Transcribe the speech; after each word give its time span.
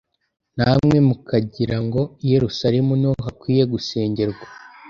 namwe 0.57 0.97
mukagira 1.07 1.77
ngo 1.85 2.01
i 2.23 2.27
Yerusalemu 2.33 2.91
ni 2.99 3.07
ho 3.09 3.13
hakwiriye 3.25 3.65
gusengerwa 3.73 4.45